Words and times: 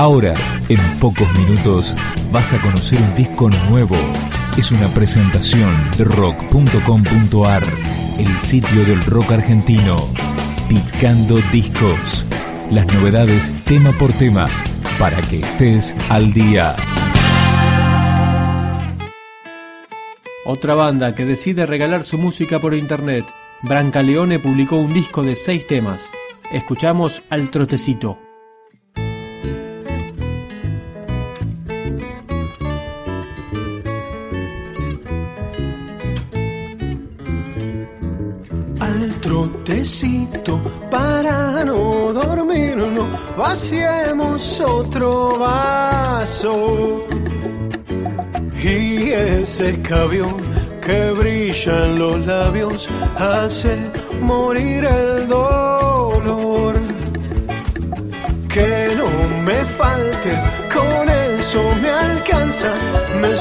Ahora, 0.00 0.34
en 0.70 0.80
pocos 0.98 1.30
minutos, 1.36 1.94
vas 2.32 2.54
a 2.54 2.62
conocer 2.62 2.98
un 2.98 3.14
disco 3.16 3.50
nuevo. 3.68 3.96
Es 4.56 4.72
una 4.72 4.88
presentación 4.88 5.70
de 5.98 6.04
rock.com.ar, 6.04 7.62
el 8.18 8.40
sitio 8.40 8.86
del 8.86 9.04
rock 9.04 9.32
argentino. 9.32 10.08
Picando 10.70 11.36
discos. 11.52 12.24
Las 12.70 12.86
novedades 12.94 13.52
tema 13.66 13.92
por 13.92 14.10
tema, 14.14 14.48
para 14.98 15.20
que 15.20 15.40
estés 15.40 15.94
al 16.08 16.32
día. 16.32 16.76
Otra 20.46 20.74
banda 20.76 21.14
que 21.14 21.26
decide 21.26 21.66
regalar 21.66 22.04
su 22.04 22.16
música 22.16 22.58
por 22.58 22.72
internet. 22.72 23.26
Brancaleone 23.60 24.38
publicó 24.38 24.76
un 24.76 24.94
disco 24.94 25.22
de 25.22 25.36
seis 25.36 25.66
temas. 25.66 26.00
Escuchamos 26.50 27.22
al 27.28 27.50
trotecito. 27.50 28.29
Trotecito 39.80 40.60
para 40.90 41.64
no 41.64 42.12
dormir, 42.12 42.76
no 42.76 43.06
vaciemos 43.36 44.60
otro 44.60 45.38
vaso. 45.38 47.06
Y 48.62 49.10
ese 49.10 49.70
escabión 49.70 50.36
que 50.84 51.12
brilla 51.12 51.84
en 51.86 51.98
los 51.98 52.26
labios 52.26 52.88
hace 53.16 53.78
morir 54.20 54.84
el 54.84 55.28
dolor. 55.28 56.74
Que 58.52 58.88
no 58.98 59.08
me 59.46 59.64
faltes, 59.78 60.40
con 60.74 61.08
eso 61.08 61.62
me 61.80 61.88
alcanza, 61.88 62.72
me 63.20 63.34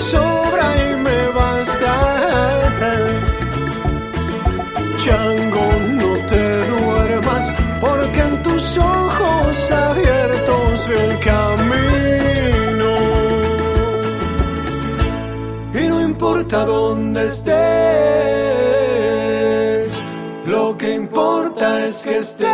que 20.80 20.94
importa 20.94 21.85
es 21.85 21.97
que 22.03 22.17
estés. 22.19 22.49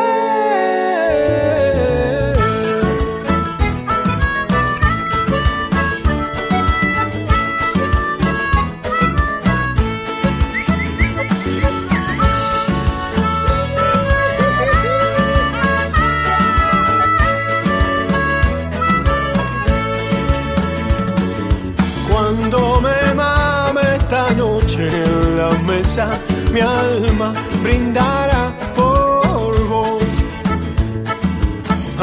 Cuando 22.11 22.81
me 22.81 23.13
mame 23.13 23.81
esta 23.97 24.31
noche 24.31 24.87
en 24.87 25.37
la 25.37 25.49
mesa, 25.67 26.09
mi 26.55 26.61
alma 26.61 27.33
brindará 27.61 28.43
por 28.77 29.53
vos. 29.67 30.11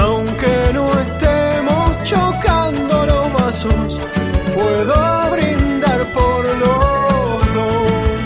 Aunque 0.05 0.55
no 0.77 0.85
estemos 1.07 1.85
chocando 2.11 2.95
los 3.11 3.27
vasos, 3.39 3.91
puedo 4.57 4.97
brindar 5.35 6.01
por 6.19 6.41
los 6.65 7.39
dos. 7.59 8.21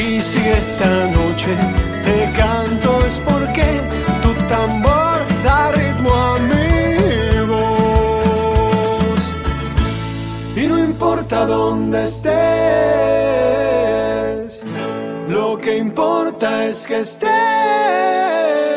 Y 0.00 0.20
si 0.30 0.40
esta 0.60 0.90
noche 1.18 1.52
te 2.06 2.16
canto 2.40 2.88
es 3.08 3.16
porque 3.28 3.66
tu 4.22 4.30
tambor 4.52 5.16
da 5.46 5.60
ritmo 5.80 6.10
a 6.28 6.30
mi 6.50 6.68
voz. 7.52 9.22
Y 10.60 10.62
no 10.70 10.76
importa 10.90 11.36
dónde 11.46 11.98
estés, 12.04 12.41
importa 16.02 16.66
es 16.66 16.86
que 16.86 17.00
estés. 17.00 18.71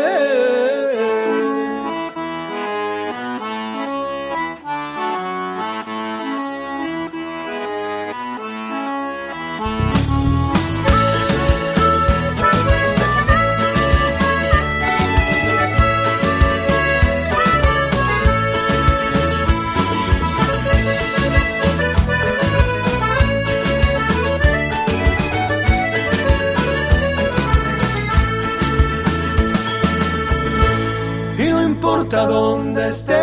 Importa 32.06 32.26
dónde 32.28 32.90
estés. 32.90 33.16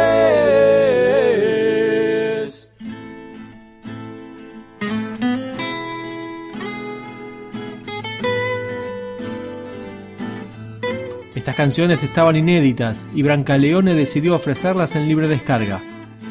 Estas 11.34 11.56
canciones 11.56 12.02
estaban 12.02 12.36
inéditas 12.36 13.04
y 13.14 13.22
Brancaleone 13.22 13.94
decidió 13.94 14.34
ofrecerlas 14.34 14.96
en 14.96 15.06
libre 15.08 15.28
descarga. 15.28 15.80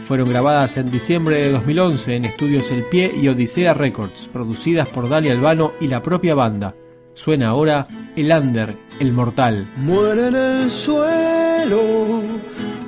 Fueron 0.07 0.29
grabadas 0.29 0.75
en 0.77 0.91
diciembre 0.91 1.37
de 1.37 1.51
2011 1.51 2.15
en 2.15 2.25
estudios 2.25 2.69
El 2.71 2.83
Pie 2.83 3.13
y 3.15 3.29
Odisea 3.29 3.73
Records, 3.73 4.27
producidas 4.27 4.89
por 4.89 5.07
Dali 5.07 5.29
Albano 5.29 5.71
y 5.79 5.87
la 5.87 6.01
propia 6.01 6.35
banda. 6.35 6.75
Suena 7.13 7.49
ahora 7.49 7.87
El 8.15 8.31
Under, 8.31 8.75
El 8.99 9.13
Mortal. 9.13 9.67
Muere 9.77 10.27
en 10.27 10.35
el 10.35 10.71
suelo 10.71 12.30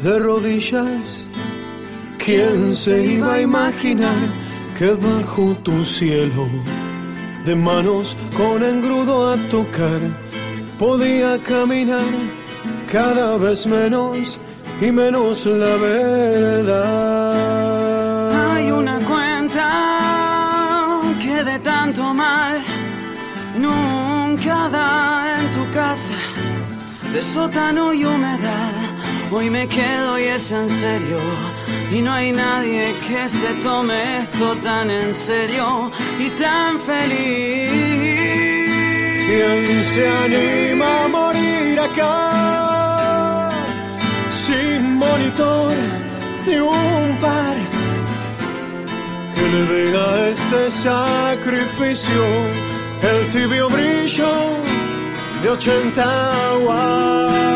de 0.03 0.19
rodillas. 0.19 1.27
¿Quién 2.17 2.75
se 2.75 3.03
iba 3.15 3.33
a 3.35 3.41
imaginar 3.41 4.21
que 4.77 4.89
bajo 4.91 5.55
tu 5.63 5.83
cielo, 5.83 6.47
de 7.45 7.55
manos 7.55 8.15
con 8.37 8.63
engrudo 8.63 9.31
a 9.31 9.37
tocar, 9.49 10.01
podía 10.77 11.41
caminar 11.43 12.13
cada 12.91 13.37
vez 13.37 13.65
menos 13.65 14.37
y 14.81 14.91
menos 14.91 15.45
la 15.45 15.75
verdad? 15.77 16.83
Hay 18.51 18.71
una 18.71 18.99
cuenta 18.99 19.67
que 21.21 21.43
de 21.43 21.59
tanto 21.59 22.13
mal 22.13 22.61
nunca 23.57 24.69
da 24.69 25.39
en 25.39 25.45
tu 25.55 25.63
casa 25.73 26.19
de 27.13 27.21
sótano 27.21 27.93
y 27.93 28.03
humedad. 28.05 28.72
Hoy 29.35 29.49
me 29.49 29.67
quedo 29.67 30.19
y 30.19 30.25
es 30.25 30.51
en 30.51 30.69
serio. 30.69 31.17
Y 31.91 32.01
no 32.03 32.11
hay 32.13 32.31
nadie 32.31 32.93
que 33.07 33.27
se 33.27 33.51
tome 33.63 34.19
esto 34.21 34.55
tan 34.61 34.91
en 34.91 35.15
serio 35.15 35.91
y 36.19 36.29
tan 36.41 36.79
feliz. 36.79 37.71
¿Quién 39.25 39.83
se 39.93 40.07
anima 40.07 41.03
a 41.03 41.07
morir 41.07 41.79
acá? 41.79 43.49
Sin 44.45 44.97
monitor 44.97 45.73
ni 46.45 46.57
un 46.57 47.17
par 47.19 47.55
que 49.33 49.41
le 49.53 49.61
dé 49.71 49.97
a 49.97 50.29
este 50.29 50.69
sacrificio 50.69 52.23
el 53.01 53.31
tibio 53.31 53.67
brillo 53.67 54.33
de 55.41 55.49
80 55.49 56.57
watts. 56.67 57.52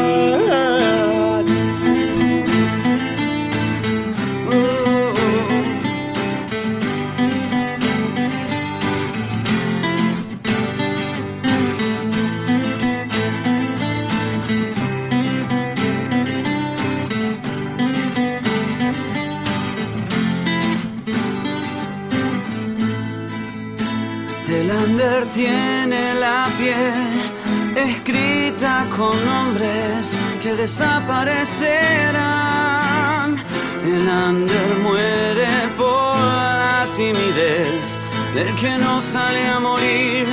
El 24.49 24.71
under 24.71 25.25
tiene 25.31 26.13
la 26.15 26.47
piel 26.57 27.31
escrita 27.75 28.87
con 28.95 29.13
nombres 29.25 30.15
que 30.41 30.55
desaparecerán. 30.55 33.43
El 33.83 34.07
under 34.07 34.77
muere 34.83 35.49
por 35.77 36.17
la 36.17 36.87
timidez 36.95 37.99
del 38.35 38.55
que 38.55 38.77
no 38.77 39.01
sale 39.01 39.49
a 39.49 39.59
morir. 39.59 40.27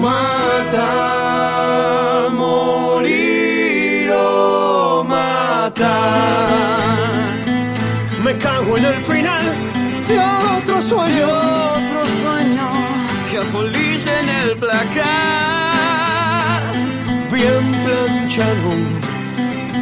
Matar, 0.00 1.10
morir 2.30 4.08
o 4.12 5.02
matar. 5.02 6.11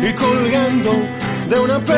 Y 0.02 0.12
colgando 0.14 0.92
de 1.48 1.58
una 1.58 1.78
percha. 1.78 1.96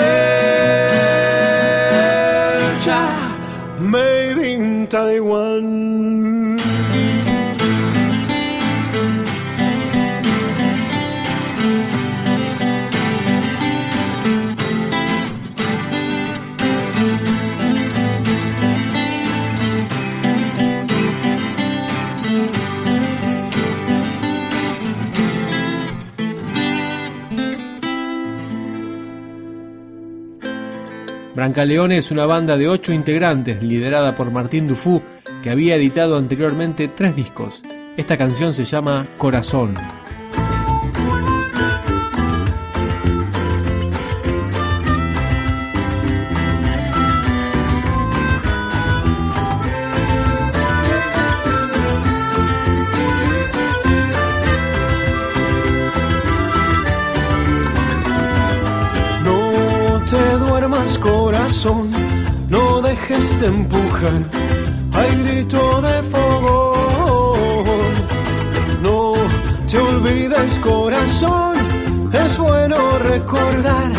Made 3.79 4.47
in 4.47 4.87
Taiwan. 4.89 6.42
Brancaleone 31.43 31.99
es 31.99 32.13
una 32.13 32.25
banda 32.25 32.57
de 32.57 32.69
ocho 32.69 32.93
integrantes 32.93 33.65
liderada 33.65 34.15
por 34.15 34.31
Martín 34.31 34.69
Dufú 34.69 35.03
que 35.43 35.51
había 35.51 35.75
editado 35.75 36.17
anteriormente 36.17 36.87
tres 36.87 37.17
discos. 37.17 37.65
Esta 37.97 38.17
canción 38.17 38.55
se 38.55 38.65
llama 38.65 39.05
Corazón. 39.19 39.75
No 62.49 62.81
dejes 62.81 63.41
de 63.41 63.47
empujar, 63.47 64.23
hay 64.95 65.23
grito 65.23 65.83
de 65.83 66.03
fogón. 66.03 67.37
No 68.83 69.13
te 69.71 69.79
olvides 69.79 70.59
corazón, 70.61 71.55
es 72.13 72.39
bueno 72.39 72.77
recordar 73.01 73.93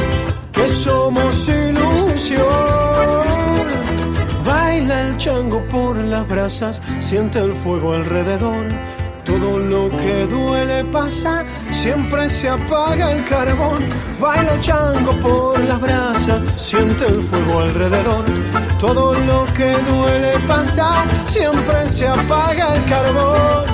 que 0.51 0.67
somos 0.69 1.47
ilusión. 1.47 2.43
Baila 4.45 5.01
el 5.01 5.17
chango 5.17 5.63
por 5.67 5.95
las 5.95 6.27
brasas, 6.27 6.81
siente 6.99 7.39
el 7.39 7.53
fuego 7.53 7.93
alrededor. 7.93 8.65
Todo 9.23 9.59
lo 9.59 9.89
que 9.89 10.25
duele 10.25 10.83
pasa, 10.85 11.45
siempre 11.83 12.29
se 12.29 12.47
apaga 12.47 13.11
el 13.11 13.25
carbón. 13.25 13.83
Baila 14.17 14.53
el 14.53 14.61
chango 14.61 15.11
por 15.19 15.59
las 15.59 15.81
brasas, 15.81 16.41
siente 16.55 17.05
el 17.07 17.21
fuego 17.21 17.59
alrededor. 17.59 18.23
Todo 18.79 19.13
lo 19.13 19.45
que 19.53 19.69
duele 19.89 20.31
pasa, 20.47 21.03
siempre 21.27 21.85
se 21.89 22.07
apaga 22.07 22.75
el 22.75 22.85
carbón. 22.85 23.72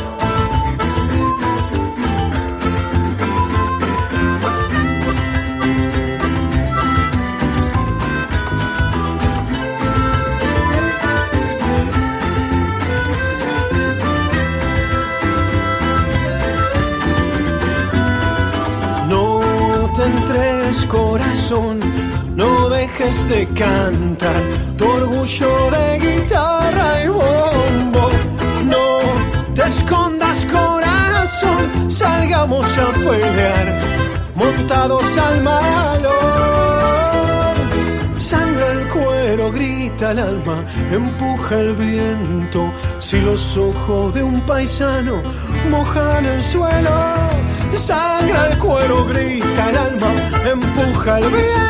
No 21.52 22.70
dejes 22.70 23.28
de 23.28 23.48
cantar 23.48 24.42
tu 24.78 24.86
orgullo 24.86 25.72
de 25.72 26.00
guitarra 26.00 27.04
y 27.04 27.08
bombo. 27.08 28.10
No 28.66 29.00
te 29.56 29.64
escondas 29.64 30.46
corazón, 30.46 31.90
salgamos 31.90 32.66
a 32.68 32.94
pelear, 32.94 33.82
montados 34.36 35.04
al 35.18 35.42
malo. 35.42 36.12
Sangra 38.18 38.72
el 38.74 38.88
cuero, 38.90 39.52
grita 39.52 40.12
el 40.12 40.20
alma, 40.20 40.64
empuja 40.92 41.56
el 41.56 41.76
viento. 41.76 42.72
Si 43.00 43.20
los 43.22 43.58
ojos 43.58 44.14
de 44.14 44.22
un 44.22 44.40
paisano 44.42 45.16
mojan 45.72 46.26
el 46.26 46.44
suelo, 46.44 46.92
sangra 47.74 48.52
el 48.52 48.58
cuero, 48.60 49.06
grita 49.06 49.49
empuja 51.20 51.64
el 51.64 51.69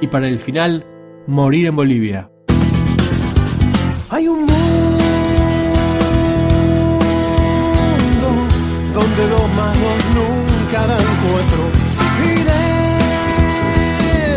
Y 0.00 0.06
para 0.06 0.28
el 0.28 0.38
final, 0.38 0.84
Morir 1.26 1.66
en 1.66 1.76
Bolivia. 1.76 2.30
Hay 4.08 4.26
un 4.28 4.40
mundo 4.40 4.56
donde 8.94 9.28
los 9.28 9.54
magos 9.54 10.04
nunca 10.14 10.86
dan 10.86 11.04
cuatro 11.22 11.62
y 12.24 12.28
de 12.42 12.62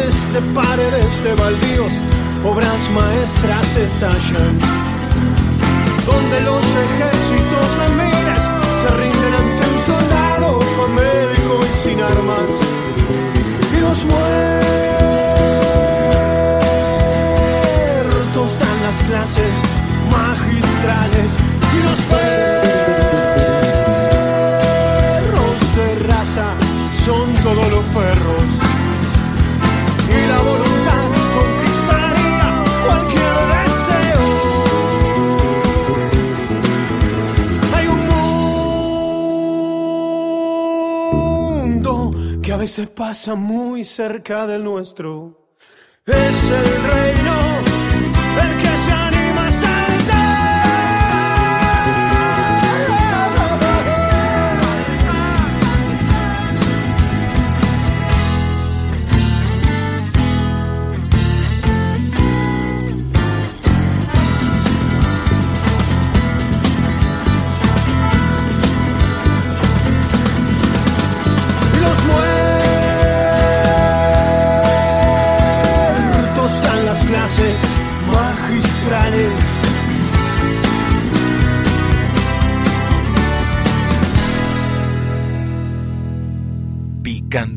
este 0.09 0.41
paredes 0.53 1.23
de 1.23 1.33
baldíos 1.35 1.91
obras 2.45 2.89
maestras 2.93 3.77
estallan 3.77 4.59
donde 6.05 6.41
los 6.41 6.63
ejércitos 6.65 7.65
se 7.77 8.12
veces 42.63 42.87
pasa 42.87 43.35
muy 43.35 43.83
cerca 43.83 44.47
del 44.47 44.63
nuestro. 44.63 45.37
Es 46.05 46.15
el 46.15 46.69
reino 46.91 47.35
el 48.41 48.51
que 48.61 48.73
se 48.83 48.91
anima 48.93 49.47
a 49.47 49.51
muertos 72.05 72.32